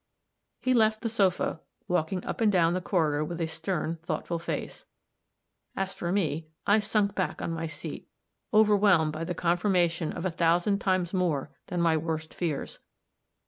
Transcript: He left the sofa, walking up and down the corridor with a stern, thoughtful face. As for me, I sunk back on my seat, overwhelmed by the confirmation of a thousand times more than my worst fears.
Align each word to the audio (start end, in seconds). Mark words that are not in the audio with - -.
He 0.59 0.73
left 0.73 1.01
the 1.03 1.09
sofa, 1.09 1.61
walking 1.87 2.25
up 2.25 2.41
and 2.41 2.51
down 2.51 2.73
the 2.73 2.81
corridor 2.81 3.23
with 3.23 3.39
a 3.39 3.45
stern, 3.45 3.99
thoughtful 4.01 4.39
face. 4.39 4.85
As 5.75 5.93
for 5.93 6.11
me, 6.11 6.47
I 6.65 6.79
sunk 6.79 7.13
back 7.13 7.39
on 7.39 7.51
my 7.53 7.67
seat, 7.67 8.09
overwhelmed 8.51 9.13
by 9.13 9.23
the 9.25 9.35
confirmation 9.35 10.11
of 10.11 10.25
a 10.25 10.31
thousand 10.31 10.79
times 10.79 11.13
more 11.13 11.51
than 11.67 11.81
my 11.81 11.97
worst 11.97 12.33
fears. 12.33 12.79